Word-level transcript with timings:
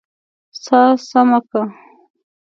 سا 0.63 0.81
سمه 1.09 1.39
که! 1.49 1.61